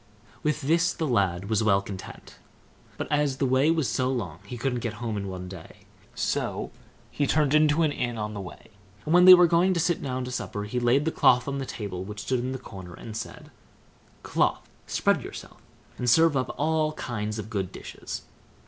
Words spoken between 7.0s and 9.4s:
he turned into an inn on the way; and when they